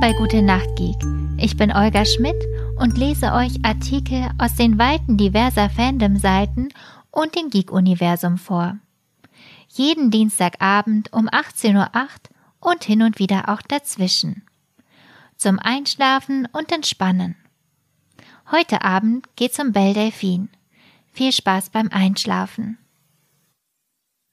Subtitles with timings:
[0.00, 0.96] Bei Gute Nacht Geek.
[1.36, 2.42] Ich bin Olga Schmidt
[2.76, 6.70] und lese euch Artikel aus den Weiten diverser Fandom-Seiten
[7.10, 8.78] und dem Geek-Universum vor.
[9.68, 14.42] Jeden Dienstagabend um 18.08 Uhr und hin und wieder auch dazwischen.
[15.36, 17.36] Zum Einschlafen und Entspannen.
[18.50, 20.48] Heute Abend geht's um Belle Delphine.
[21.12, 22.78] Viel Spaß beim Einschlafen.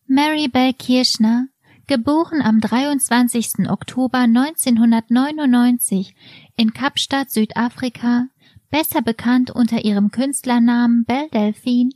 [0.06, 1.48] Mary Bell Kirschner,
[1.88, 3.70] geboren am 23.
[3.70, 6.14] Oktober 1999
[6.58, 8.28] in Kapstadt, Südafrika,
[8.70, 11.92] besser bekannt unter ihrem Künstlernamen Belle Delphine,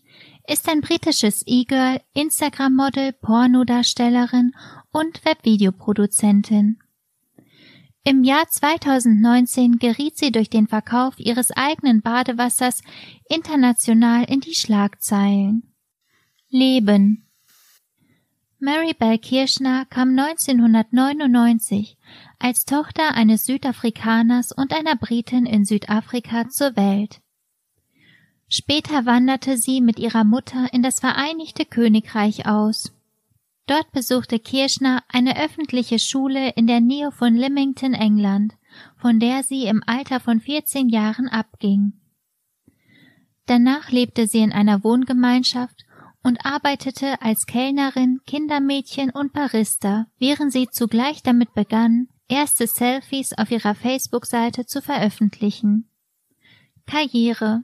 [0.47, 4.53] ist ein britisches E-Girl, Instagram-Model, Pornodarstellerin
[4.91, 6.79] und Webvideoproduzentin.
[8.03, 12.81] Im Jahr 2019 geriet sie durch den Verkauf ihres eigenen Badewassers
[13.29, 15.71] international in die Schlagzeilen.
[16.49, 17.27] Leben
[18.63, 21.97] Mary Bell Kirschner kam 1999
[22.37, 27.21] als Tochter eines Südafrikaners und einer Britin in Südafrika zur Welt.
[28.47, 32.93] Später wanderte sie mit ihrer Mutter in das Vereinigte Königreich aus.
[33.65, 38.53] Dort besuchte Kirschner eine öffentliche Schule in der Nähe von Lymington, England,
[38.95, 41.93] von der sie im Alter von 14 Jahren abging.
[43.47, 45.83] Danach lebte sie in einer Wohngemeinschaft
[46.23, 53.51] und arbeitete als Kellnerin, Kindermädchen und Barista, während sie zugleich damit begann, erste Selfies auf
[53.51, 55.89] ihrer Facebook-Seite zu veröffentlichen.
[56.85, 57.63] Karriere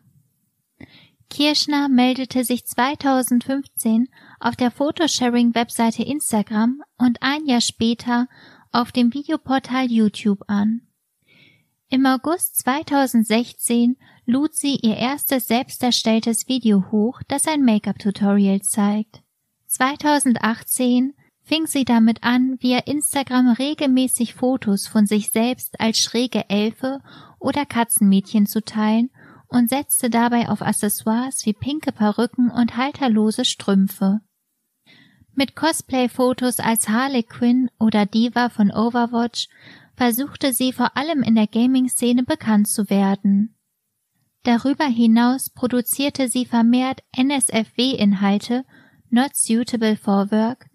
[1.30, 4.08] Kirschner meldete sich 2015
[4.39, 8.28] auf der Photosharing-Webseite Instagram und ein Jahr später
[8.72, 10.81] auf dem Videoportal YouTube an.
[11.89, 13.97] Im August 2016
[14.28, 19.23] lud sie ihr erstes selbst erstelltes Video hoch, das ein Make-up-Tutorial zeigt.
[19.67, 27.00] 2018 fing sie damit an, via Instagram regelmäßig Fotos von sich selbst als schräge Elfe
[27.40, 29.09] oder Katzenmädchen zu teilen
[29.47, 34.19] und setzte dabei auf Accessoires wie pinke Perücken und halterlose Strümpfe.
[35.35, 39.47] Mit Cosplay-Fotos als Harley Quinn oder Diva von Overwatch
[39.96, 43.56] versuchte sie vor allem in der Gaming-Szene bekannt zu werden.
[44.47, 48.63] Darüber hinaus produzierte sie vermehrt NSFW-Inhalte,
[49.09, 50.68] not suitable for work,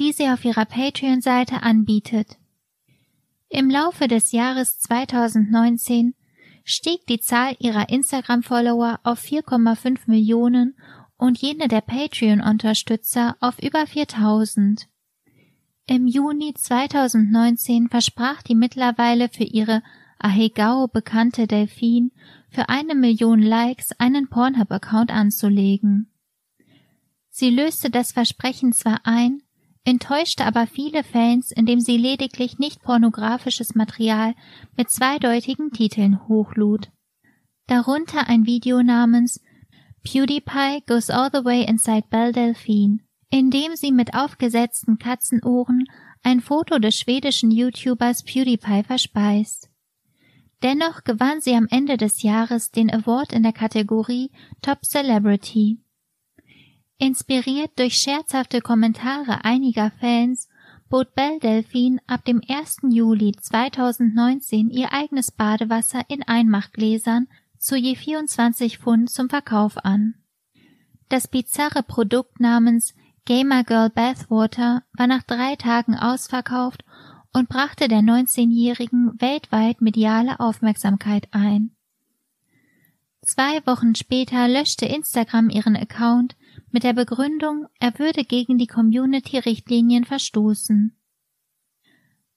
[0.00, 2.38] die sie auf ihrer Patreon-Seite anbietet.
[3.48, 6.14] Im Laufe des Jahres 2019
[6.64, 10.76] stieg die Zahl ihrer Instagram-Follower auf 4,5 Millionen
[11.16, 14.88] und jene der Patreon-Unterstützer auf über 4000.
[15.86, 19.84] Im Juni 2019 versprach die mittlerweile für ihre
[20.18, 22.12] Ahegao bekannte Delfin
[22.48, 26.10] für eine Million Likes einen Pornhub-Account anzulegen.
[27.30, 29.42] Sie löste das Versprechen zwar ein,
[29.84, 34.34] enttäuschte aber viele Fans, indem sie lediglich nicht pornografisches Material
[34.76, 36.90] mit zweideutigen Titeln hochlud.
[37.66, 39.40] Darunter ein Video namens
[40.04, 42.98] PewDiePie Goes All the Way Inside Belle Delphine,
[43.30, 45.86] in dem sie mit aufgesetzten Katzenohren
[46.22, 49.70] ein Foto des schwedischen YouTubers PewDiePie verspeist.
[50.64, 54.30] Dennoch gewann sie am Ende des Jahres den Award in der Kategorie
[54.62, 55.78] Top Celebrity.
[56.96, 60.48] Inspiriert durch scherzhafte Kommentare einiger Fans
[60.88, 62.78] bot Belle Delphine ab dem 1.
[62.88, 70.14] Juli 2019 ihr eigenes Badewasser in Einmachgläsern zu je 24 Pfund zum Verkauf an.
[71.10, 72.94] Das bizarre Produkt namens
[73.26, 76.84] Gamer Girl Bathwater war nach drei Tagen ausverkauft
[77.34, 81.76] und brachte der 19-Jährigen weltweit mediale Aufmerksamkeit ein.
[83.22, 86.36] Zwei Wochen später löschte Instagram ihren Account
[86.70, 90.96] mit der Begründung, er würde gegen die Community-Richtlinien verstoßen.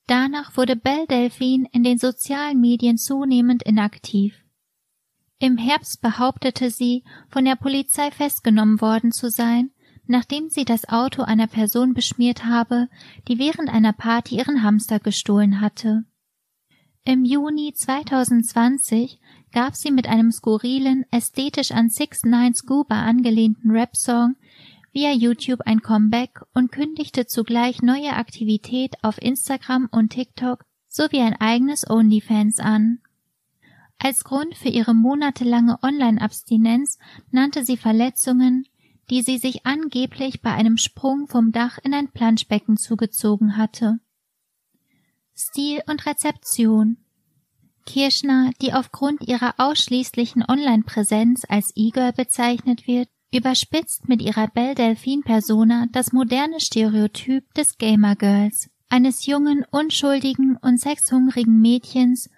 [0.07, 4.33] Danach wurde Belle Delphine in den sozialen Medien zunehmend inaktiv.
[5.39, 9.71] Im Herbst behauptete sie, von der Polizei festgenommen worden zu sein,
[10.07, 12.89] nachdem sie das Auto einer Person beschmiert habe,
[13.27, 16.04] die während einer Party ihren Hamster gestohlen hatte.
[17.04, 19.19] Im Juni 2020
[19.54, 24.36] gab sie mit einem skurrilen, ästhetisch an Six Nine Scuba angelehnten Rap-Song
[24.92, 31.36] via YouTube ein Comeback und kündigte zugleich neue Aktivität auf Instagram und TikTok sowie ein
[31.39, 33.00] eigenes OnlyFans an.
[34.00, 37.00] Als Grund für ihre monatelange Online-Abstinenz
[37.31, 38.68] nannte sie Verletzungen,
[39.09, 44.00] die sie sich angeblich bei einem Sprung vom Dach in ein Planschbecken zugezogen hatte.
[45.36, 46.98] Stil und Rezeption
[47.86, 55.21] Kirschner, die aufgrund ihrer ausschließlichen Online-Präsenz als E-Girl bezeichnet wird, überspitzt mit ihrer Belle Delphine
[55.21, 58.69] Persona das moderne Stereotyp des Gamer Girls.
[58.89, 62.30] eines jungen, unschuldigen und sexhungrigen Mädchens,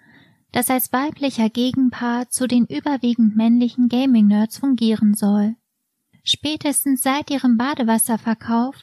[0.52, 5.54] das als weiblicher Gegenpart zu den überwiegend männlichen Gaming-Nerds fungieren soll.
[6.22, 8.74] Spätestens seit ihrem Badewasserverkauf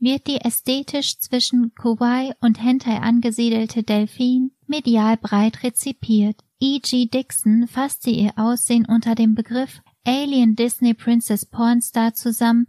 [0.00, 6.36] wird die ästhetisch zwischen Kawaii und Hentai angesiedelte Delfin medial breit rezipiert.
[6.60, 7.06] E.G.
[7.06, 12.66] Dixon fasste ihr Aussehen unter dem Begriff Alien Disney Princess Pornstar zusammen.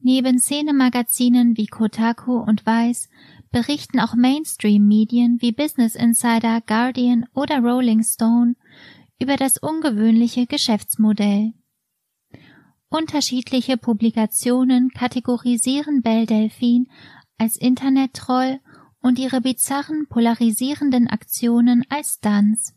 [0.00, 3.08] Neben Szenemagazinen wie Kotaku und Vice
[3.50, 8.56] berichten auch Mainstream-Medien wie Business Insider, Guardian oder Rolling Stone
[9.20, 11.54] über das ungewöhnliche Geschäftsmodell.
[12.94, 16.86] Unterschiedliche Publikationen kategorisieren Belle Delphine
[17.38, 18.60] als Internet-Troll
[19.00, 22.72] und ihre bizarren polarisierenden Aktionen als Stunts.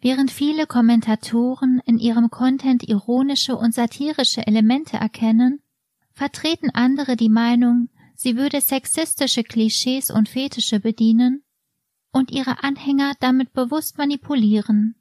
[0.00, 5.60] Während viele Kommentatoren in ihrem Content ironische und satirische Elemente erkennen,
[6.12, 11.42] vertreten andere die Meinung, sie würde sexistische Klischees und Fetische bedienen
[12.10, 14.94] und ihre Anhänger damit bewusst manipulieren.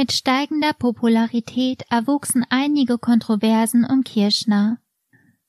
[0.00, 4.78] Mit steigender Popularität erwuchsen einige Kontroversen um Kirschner.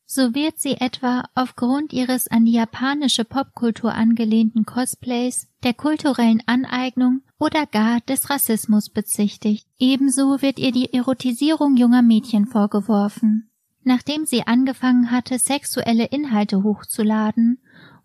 [0.05, 7.21] So wird sie etwa aufgrund ihres an die japanische Popkultur angelehnten Cosplays, der kulturellen Aneignung
[7.39, 9.65] oder gar des Rassismus bezichtigt.
[9.79, 13.49] Ebenso wird ihr die Erotisierung junger Mädchen vorgeworfen.
[13.85, 17.59] Nachdem sie angefangen hatte, sexuelle Inhalte hochzuladen,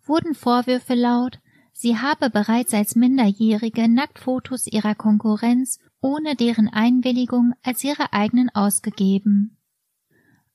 [0.04, 1.40] wurden Vorwürfe laut,
[1.76, 9.58] sie habe bereits als Minderjährige Nacktfotos ihrer Konkurrenz ohne deren Einwilligung als ihre eigenen ausgegeben.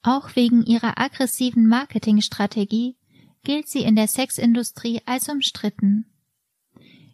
[0.02, 2.98] Auch wegen ihrer aggressiven Marketingstrategie
[3.44, 6.06] gilt sie in der Sexindustrie als umstritten.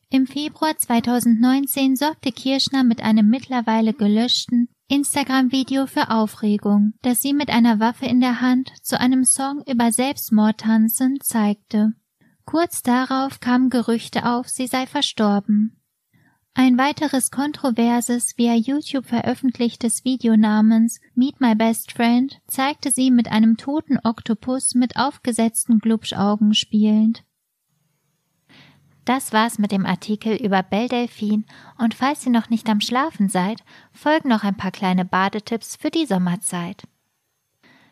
[0.10, 7.50] Im Februar 2019 sorgte Kirschner mit einem mittlerweile gelöschten Instagram-Video für Aufregung, das sie mit
[7.50, 11.94] einer Waffe in der Hand zu einem Song über Selbstmord tanzen zeigte.
[12.48, 15.82] Kurz darauf kamen Gerüchte auf, sie sei verstorben.
[16.54, 23.30] Ein weiteres kontroverses, via YouTube veröffentlichtes Video namens Meet My Best Friend zeigte sie mit
[23.30, 27.26] einem toten Oktopus mit aufgesetzten Glubschaugen spielend.
[29.04, 31.44] Das war's mit dem Artikel über Belle Delphine
[31.78, 33.62] und falls ihr noch nicht am Schlafen seid,
[33.92, 36.88] folgen noch ein paar kleine Badetipps für die Sommerzeit.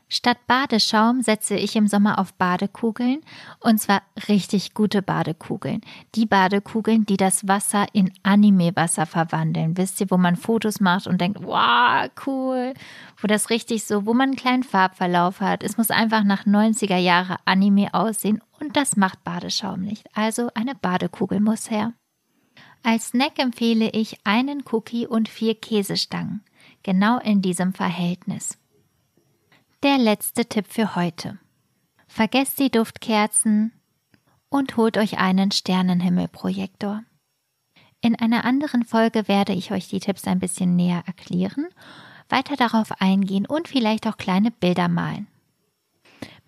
[0.08, 3.22] Statt Badeschaum setze ich im Sommer auf Badekugeln
[3.60, 5.82] und zwar richtig gute Badekugeln.
[6.14, 9.78] Die Badekugeln, die das Wasser in Anime-Wasser verwandeln.
[9.78, 12.76] Wisst ihr, wo man Fotos macht und denkt, wow, cool.
[13.18, 15.64] Wo das richtig so, wo man einen kleinen Farbverlauf hat.
[15.64, 20.06] Es muss einfach nach 90er Jahre Anime aussehen und das macht Badeschaum nicht.
[20.16, 21.94] Also eine Badekugel muss her.
[22.84, 26.44] Als Snack empfehle ich einen Cookie und vier Käsestangen.
[26.84, 28.60] Genau in diesem Verhältnis.
[29.86, 31.38] Der letzte Tipp für heute.
[32.08, 33.72] Vergesst die Duftkerzen
[34.50, 37.04] und holt euch einen Sternenhimmelprojektor.
[38.02, 41.68] In einer anderen Folge werde ich euch die Tipps ein bisschen näher erklären,
[42.30, 45.28] weiter darauf eingehen und vielleicht auch kleine Bilder malen.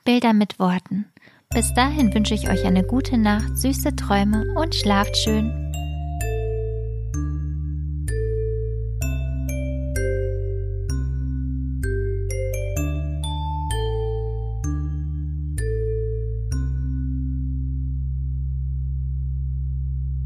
[0.03, 1.05] Bilder mit Worten.
[1.51, 5.66] Bis dahin wünsche ich euch eine gute Nacht, süße Träume und schlaft schön.